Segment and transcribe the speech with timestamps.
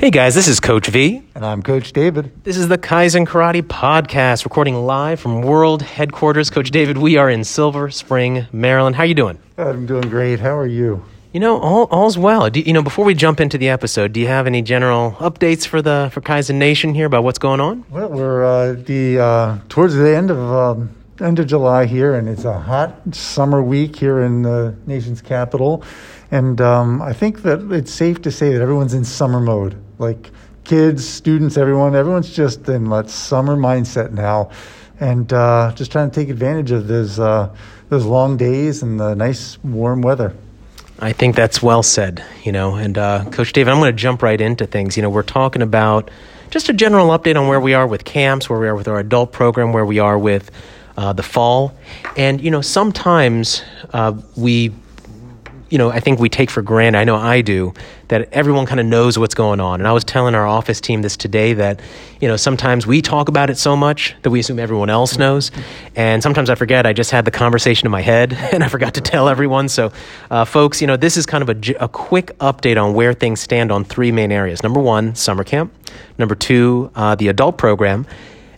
[0.00, 1.22] Hey guys, this is Coach V.
[1.34, 2.32] And I'm Coach David.
[2.42, 6.48] This is the Kaizen Karate Podcast, recording live from World Headquarters.
[6.48, 8.96] Coach David, we are in Silver Spring, Maryland.
[8.96, 9.38] How are you doing?
[9.58, 10.40] I'm doing great.
[10.40, 11.04] How are you?
[11.34, 12.48] You know, all, all's well.
[12.48, 15.66] Do, you know, before we jump into the episode, do you have any general updates
[15.66, 17.84] for the for Kaizen Nation here about what's going on?
[17.90, 22.26] Well, we're uh, the uh, towards the end of um, end of July here, and
[22.26, 25.84] it's a hot summer week here in the nation's capital.
[26.30, 29.76] And um, I think that it's safe to say that everyone's in summer mode.
[30.00, 30.30] Like
[30.64, 34.50] kids, students, everyone, everyone's just in that summer mindset now,
[34.98, 37.54] and uh, just trying to take advantage of those uh,
[37.90, 40.34] those long days and the nice warm weather.
[41.00, 42.24] I think that's well said.
[42.44, 44.96] You know, and uh, Coach David, I'm going to jump right into things.
[44.96, 46.10] You know, we're talking about
[46.48, 48.98] just a general update on where we are with camps, where we are with our
[48.98, 50.50] adult program, where we are with
[50.96, 51.74] uh, the fall,
[52.16, 54.72] and you know, sometimes uh, we
[55.70, 57.72] you know, I think we take for granted, I know I do,
[58.08, 59.80] that everyone kind of knows what's going on.
[59.80, 61.80] And I was telling our office team this today that,
[62.20, 65.52] you know, sometimes we talk about it so much that we assume everyone else knows.
[65.94, 68.94] And sometimes I forget, I just had the conversation in my head and I forgot
[68.94, 69.68] to tell everyone.
[69.68, 69.92] So,
[70.30, 73.40] uh, folks, you know, this is kind of a, a quick update on where things
[73.40, 74.64] stand on three main areas.
[74.64, 75.72] Number one, summer camp.
[76.18, 78.06] Number two, uh, the adult program.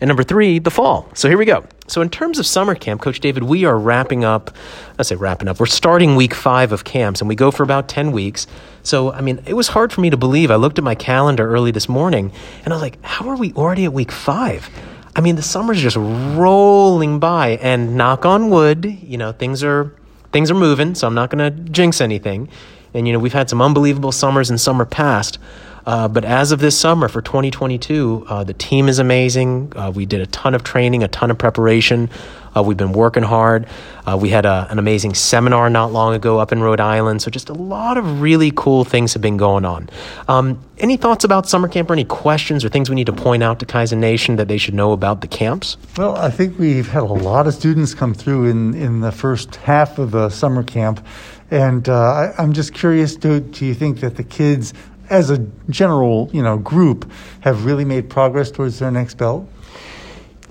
[0.01, 1.09] And number three, the fall.
[1.15, 1.65] So here we go.
[1.93, 4.51] So, in terms of summer camp, Coach David, we are wrapping up,
[4.99, 7.87] I say wrapping up, we're starting week five of camps and we go for about
[7.87, 8.47] 10 weeks.
[8.83, 10.51] So, I mean, it was hard for me to believe.
[10.51, 12.33] I looked at my calendar early this morning
[12.65, 14.71] and I was like, how are we already at week five?
[15.15, 19.95] I mean, the summer's just rolling by and knock on wood, you know, things are
[20.33, 22.49] things are moving, so I'm not going to jinx anything.
[22.95, 25.39] And you know, we've had some unbelievable summers in summer past.
[25.87, 29.73] Uh, but as of this summer for 2022, uh, the team is amazing.
[29.77, 32.09] Uh, we did a ton of training, a ton of preparation.
[32.55, 33.67] Uh, we've been working hard.
[34.07, 37.23] Uh, we had a, an amazing seminar not long ago up in Rhode Island.
[37.23, 39.89] So, just a lot of really cool things have been going on.
[40.29, 43.43] Um, any thoughts about summer camp or any questions or things we need to point
[43.43, 45.77] out to Kaizen Nation that they should know about the camps?
[45.97, 49.57] Well, I think we've had a lot of students come through in, in the first
[49.57, 51.05] half of the summer camp.
[51.51, 54.73] And uh, I, am just curious do, do you think that the kids
[55.13, 59.47] as a general, you know, group, have really made progress towards their next belt?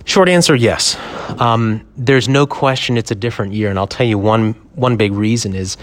[0.05, 0.97] Short answer, yes.
[1.39, 5.13] Um, there's no question it's a different year, and I'll tell you one one big
[5.13, 5.77] reason is,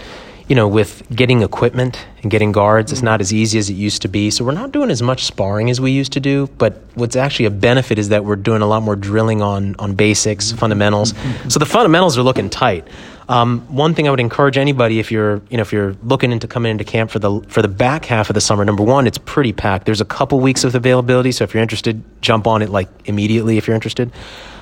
[0.49, 4.01] you know, with getting equipment and getting guards, it's not as easy as it used
[4.01, 4.31] to be.
[4.31, 6.47] So we're not doing as much sparring as we used to do.
[6.57, 9.93] But what's actually a benefit is that we're doing a lot more drilling on on
[9.93, 11.13] basics, fundamentals.
[11.49, 12.87] So the fundamentals are looking tight.
[13.29, 16.47] Um, one thing I would encourage anybody if you're you know if you're looking into
[16.47, 19.19] coming into camp for the for the back half of the summer, number one, it's
[19.19, 19.85] pretty packed.
[19.85, 23.59] There's a couple weeks of availability, so if you're interested, jump on it like immediately
[23.59, 24.11] if you're interested.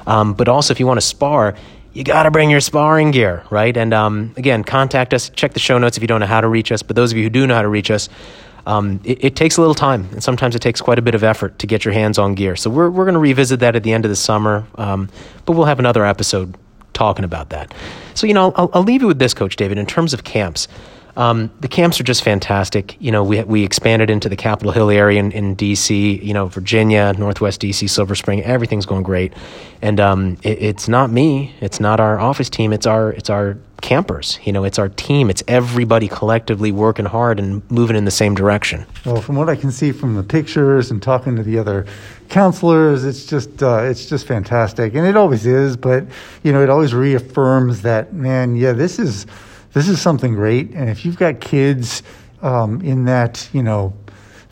[0.06, 1.56] Um, but also if you want to spar,
[1.98, 3.76] you got to bring your sparring gear, right?
[3.76, 5.30] And um, again, contact us.
[5.30, 6.84] Check the show notes if you don't know how to reach us.
[6.84, 8.08] But those of you who do know how to reach us,
[8.68, 11.24] um, it, it, takes a little time, and sometimes it takes quite a bit of
[11.24, 12.56] effort to get your hands on gear.
[12.56, 15.10] So we're we're going to revisit that at the end of the summer, um,
[15.46, 16.56] but we'll have another episode
[16.94, 17.74] talking about that.
[18.14, 20.68] So, you know, I'll, I'll leave you with this, Coach David, in terms of camps.
[21.18, 22.96] Um, the camps are just fantastic.
[23.00, 26.24] You know, we we expanded into the Capitol Hill area in, in DC.
[26.24, 28.44] You know, Virginia, Northwest DC, Silver Spring.
[28.44, 29.34] Everything's going great,
[29.82, 31.56] and um, it, it's not me.
[31.60, 32.72] It's not our office team.
[32.72, 34.38] It's our it's our campers.
[34.44, 35.32] You know, it's our team.
[35.32, 38.86] It's everybody collectively working hard and moving in the same direction.
[39.04, 41.88] Well, from what I can see from the pictures and talking to the other
[42.30, 45.78] counselors, it's just uh, it's just fantastic, and it always is.
[45.78, 46.06] But
[46.44, 48.56] you know, it always reaffirms that man.
[48.56, 49.26] Yeah, this is
[49.78, 50.72] this is something great.
[50.72, 52.02] And if you've got kids
[52.42, 53.94] um, in that, you know,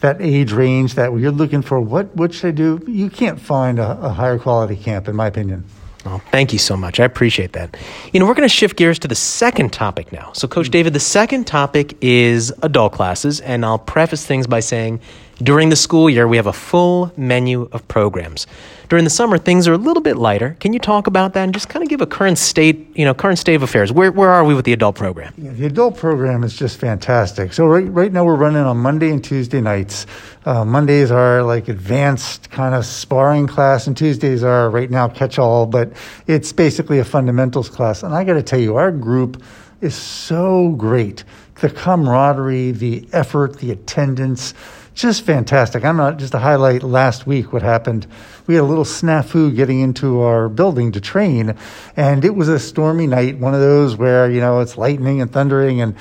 [0.01, 2.79] that age range that you're looking for, what, what should I do?
[2.87, 5.65] You can't find a, a higher quality camp, in my opinion.
[6.05, 6.99] Oh, thank you so much.
[6.99, 7.75] I appreciate that.
[8.13, 10.31] You know, we're going to shift gears to the second topic now.
[10.33, 15.01] So, Coach David, the second topic is adult classes, and I'll preface things by saying
[15.37, 18.47] during the school year, we have a full menu of programs.
[18.87, 20.55] During the summer, things are a little bit lighter.
[20.59, 23.13] Can you talk about that and just kind of give a current state, you know,
[23.13, 23.91] current state of affairs?
[23.91, 25.33] Where, where are we with the adult program?
[25.37, 27.51] Yeah, the adult program is just fantastic.
[27.51, 30.05] So right, right now we're running on Monday and Tuesday nights.
[30.45, 35.39] Uh, Mondays are like advanced kind of sparring class, and Tuesdays are right now catch
[35.39, 35.91] all, but
[36.27, 38.03] it's basically a fundamentals class.
[38.03, 39.41] And I got to tell you, our group
[39.81, 41.23] is so great.
[41.55, 44.53] The camaraderie, the effort, the attendance
[44.95, 45.83] just fantastic.
[45.83, 48.07] I'm not just to highlight last week what happened.
[48.47, 51.55] We had a little snafu getting into our building to train,
[51.97, 55.31] and it was a stormy night, one of those where you know it's lightning and
[55.31, 55.95] thundering, and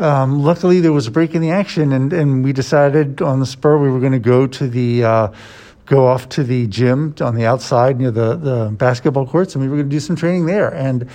[0.00, 3.46] um, luckily there was a break in the action, and and we decided on the
[3.46, 5.04] spur we were going to go to the.
[5.04, 5.32] Uh,
[5.86, 9.68] go off to the gym on the outside near the, the basketball courts and we
[9.68, 11.06] were going to do some training there and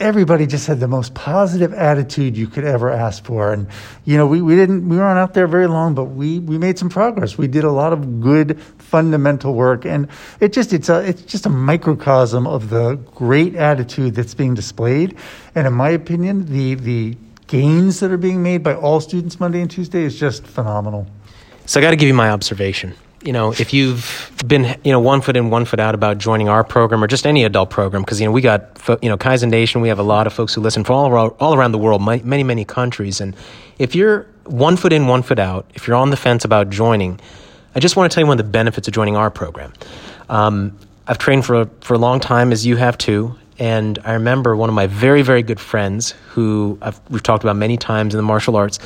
[0.00, 3.52] everybody just had the most positive attitude you could ever ask for.
[3.52, 3.68] And,
[4.04, 6.78] you know, we, we didn't, we weren't out there very long, but we, we made
[6.78, 7.38] some progress.
[7.38, 9.84] We did a lot of good fundamental work.
[9.84, 10.08] And
[10.40, 15.16] it just, it's a, it's just a microcosm of the great attitude that's being displayed.
[15.54, 19.60] And in my opinion, the, the gains that are being made by all students Monday
[19.60, 21.06] and Tuesday is just phenomenal.
[21.66, 22.94] So I got to give you my observation
[23.24, 26.48] you know, if you've been, you know, one foot in, one foot out about joining
[26.48, 29.48] our program or just any adult program, because, you know, we got, you know, Kaizen
[29.48, 31.78] Nation, we have a lot of folks who listen from all around, all around the
[31.78, 33.20] world, many, many countries.
[33.20, 33.34] And
[33.78, 37.18] if you're one foot in, one foot out, if you're on the fence about joining,
[37.74, 39.72] I just want to tell you one of the benefits of joining our program.
[40.28, 43.36] Um, I've trained for for a long time, as you have too.
[43.58, 47.56] And I remember one of my very, very good friends who I've, we've talked about
[47.56, 48.78] many times in the martial arts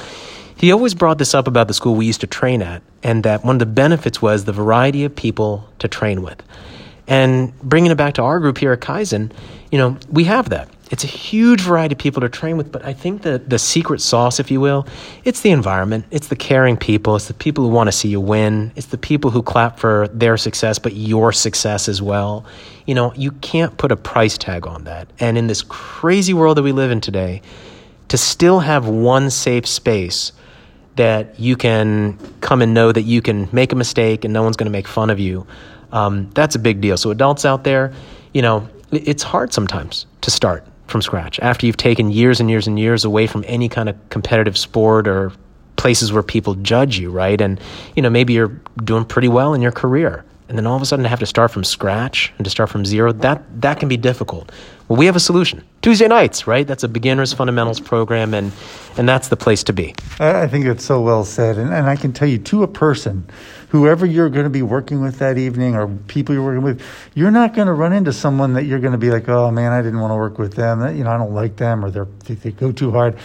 [0.58, 3.44] he always brought this up about the school we used to train at, and that
[3.44, 6.42] one of the benefits was the variety of people to train with.
[7.06, 9.32] And bringing it back to our group here at Kaizen,
[9.70, 10.68] you know, we have that.
[10.90, 14.00] It's a huge variety of people to train with, but I think that the secret
[14.00, 14.86] sauce, if you will,
[15.22, 18.20] it's the environment, it's the caring people, it's the people who want to see you
[18.20, 22.44] win, it's the people who clap for their success, but your success as well.
[22.86, 25.08] You know, you can't put a price tag on that.
[25.20, 27.42] And in this crazy world that we live in today,
[28.08, 30.32] to still have one safe space
[30.98, 34.56] that you can come and know that you can make a mistake and no one's
[34.56, 35.46] going to make fun of you.
[35.92, 36.96] Um, that's a big deal.
[36.96, 37.92] So, adults out there,
[38.34, 42.66] you know, it's hard sometimes to start from scratch after you've taken years and years
[42.66, 45.32] and years away from any kind of competitive sport or
[45.76, 47.40] places where people judge you, right?
[47.40, 47.60] And,
[47.94, 50.86] you know, maybe you're doing pretty well in your career and then all of a
[50.86, 53.88] sudden to have to start from scratch and to start from zero that that can
[53.88, 54.50] be difficult
[54.88, 58.52] well we have a solution tuesday nights right that's a beginners fundamentals program and
[58.98, 61.96] and that's the place to be i think it's so well said and, and i
[61.96, 63.26] can tell you to a person
[63.70, 66.82] whoever you're going to be working with that evening or people you're working with
[67.14, 69.72] you're not going to run into someone that you're going to be like oh man
[69.72, 72.08] i didn't want to work with them you know i don't like them or they're
[72.26, 73.16] they, they go too hard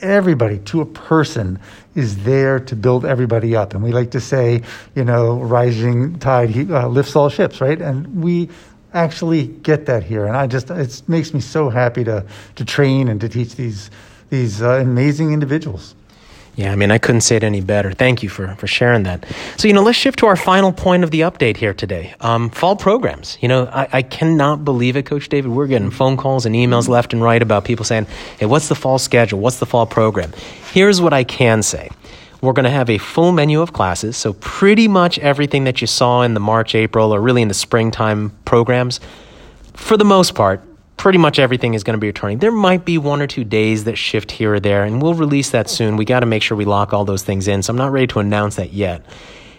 [0.00, 1.58] everybody to a person
[1.94, 3.72] is there to build everybody up.
[3.72, 4.62] And we like to say,
[4.94, 7.80] you know, rising tide uh, lifts all ships, right?
[7.80, 8.50] And we
[8.94, 10.26] actually get that here.
[10.26, 12.24] And I just, it makes me so happy to,
[12.54, 13.90] to train and to teach these,
[14.30, 15.94] these uh, amazing individuals.
[16.56, 17.92] Yeah, I mean, I couldn't say it any better.
[17.92, 19.26] Thank you for, for sharing that.
[19.58, 22.48] So, you know, let's shift to our final point of the update here today um,
[22.48, 23.36] fall programs.
[23.42, 25.50] You know, I, I cannot believe it, Coach David.
[25.50, 28.06] We're getting phone calls and emails left and right about people saying,
[28.38, 29.38] hey, what's the fall schedule?
[29.38, 30.32] What's the fall program?
[30.72, 31.90] Here's what I can say.
[32.40, 34.16] We're going to have a full menu of classes.
[34.16, 37.54] So, pretty much everything that you saw in the March, April, or really in the
[37.54, 39.00] springtime programs,
[39.74, 40.62] for the most part,
[40.96, 42.38] pretty much everything is going to be returning.
[42.38, 45.50] There might be one or two days that shift here or there, and we'll release
[45.50, 45.96] that soon.
[45.96, 48.06] We got to make sure we lock all those things in, so I'm not ready
[48.08, 49.04] to announce that yet.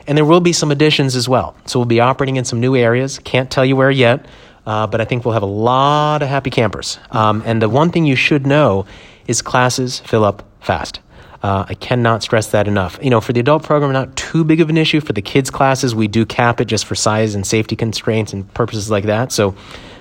[0.08, 1.56] And there will be some additions as well.
[1.66, 3.20] So we'll be operating in some new areas.
[3.20, 4.26] Can't tell you where yet,
[4.66, 6.98] uh, but I think we'll have a lot of happy campers.
[7.12, 8.86] Um, and the one thing you should know
[9.28, 11.02] is classes fill up fast.
[11.44, 13.00] Uh, I cannot stress that enough.
[13.02, 15.02] You know, for the adult program, not too big of an issue.
[15.02, 18.52] For the kids' classes, we do cap it just for size and safety constraints and
[18.54, 19.32] purposes like that.
[19.32, 19.56] So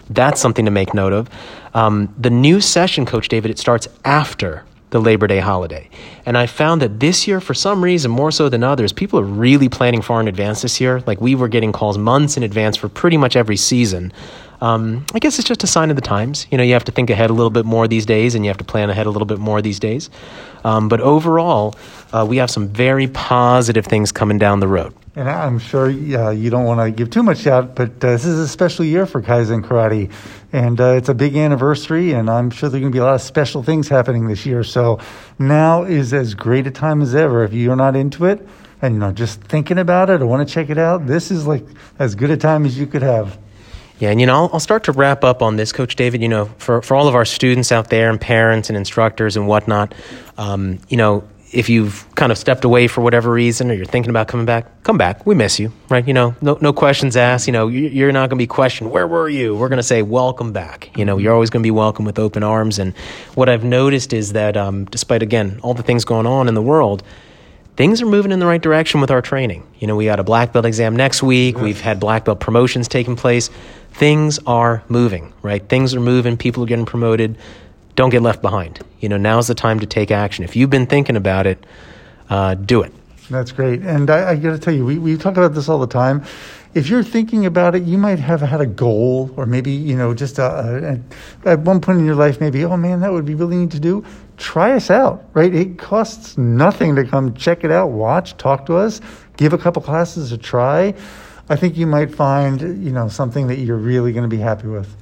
[0.08, 1.28] that's something to make note of.
[1.74, 5.90] Um, the new session, Coach David, it starts after the Labor Day holiday.
[6.24, 9.24] And I found that this year, for some reason, more so than others, people are
[9.24, 11.02] really planning far in advance this year.
[11.06, 14.12] Like we were getting calls months in advance for pretty much every season.
[14.60, 16.46] Um, I guess it's just a sign of the times.
[16.50, 18.48] You know, you have to think ahead a little bit more these days, and you
[18.48, 20.10] have to plan ahead a little bit more these days.
[20.64, 21.74] Um, but overall,
[22.12, 24.94] uh, we have some very positive things coming down the road.
[25.14, 28.26] And I'm sure uh, you don't want to give too much out, but uh, this
[28.26, 30.12] is a special year for Kaizen Karate.
[30.52, 33.14] And uh, it's a big anniversary, and I'm sure there's going to be a lot
[33.14, 34.62] of special things happening this year.
[34.62, 35.00] So
[35.38, 37.44] now is as great a time as ever.
[37.44, 38.46] If you're not into it
[38.82, 41.46] and you know, just thinking about it or want to check it out, this is
[41.46, 41.64] like
[41.98, 43.38] as good a time as you could have.
[43.98, 46.20] Yeah, and you know, I'll, I'll, start to wrap up on this, Coach David.
[46.20, 49.48] You know, for, for all of our students out there and parents and instructors and
[49.48, 49.94] whatnot,
[50.36, 54.10] um, you know, if you've kind of stepped away for whatever reason or you're thinking
[54.10, 55.24] about coming back, come back.
[55.24, 56.06] We miss you, right?
[56.06, 57.46] You know, no, no questions asked.
[57.46, 59.56] You know, you're not going to be questioned, where were you?
[59.56, 60.90] We're going to say, welcome back.
[60.96, 62.78] You know, you're always going to be welcome with open arms.
[62.78, 62.94] And
[63.34, 66.62] what I've noticed is that um, despite, again, all the things going on in the
[66.62, 67.02] world,
[67.76, 69.66] things are moving in the right direction with our training.
[69.78, 71.58] You know, we got a black belt exam next week.
[71.58, 73.50] We've had black belt promotions taking place.
[73.96, 75.66] Things are moving, right?
[75.68, 76.36] Things are moving.
[76.36, 77.36] People are getting promoted
[77.96, 78.78] don't get left behind.
[79.00, 80.44] You know, now's the time to take action.
[80.44, 81.64] If you've been thinking about it,
[82.28, 82.92] uh, do it.
[83.28, 83.80] That's great.
[83.80, 86.24] And I, I got to tell you, we, we talk about this all the time.
[86.74, 90.12] If you're thinking about it, you might have had a goal, or maybe, you know,
[90.12, 91.00] just a,
[91.44, 93.70] a, at one point in your life, maybe, oh man, that would be really neat
[93.70, 94.04] to do.
[94.36, 95.52] Try us out, right?
[95.52, 99.00] It costs nothing to come check it out, watch, talk to us,
[99.38, 100.94] give a couple classes a try.
[101.48, 104.66] I think you might find, you know, something that you're really going to be happy
[104.66, 104.94] with.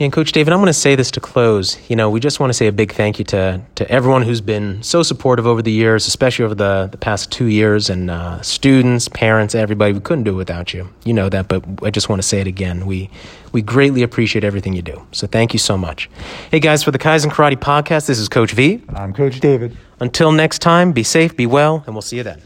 [0.00, 1.78] And Coach David, I'm going to say this to close.
[1.90, 4.40] You know, we just want to say a big thank you to to everyone who's
[4.40, 8.40] been so supportive over the years, especially over the, the past two years, and uh,
[8.40, 9.92] students, parents, everybody.
[9.92, 10.88] We couldn't do it without you.
[11.04, 12.86] You know that, but I just want to say it again.
[12.86, 13.10] We
[13.52, 15.06] we greatly appreciate everything you do.
[15.12, 16.08] So thank you so much.
[16.50, 18.82] Hey guys, for the Kaizen Karate podcast, this is Coach V.
[18.88, 19.76] I'm Coach David.
[20.00, 22.40] Until next time, be safe, be well, and we'll see you then.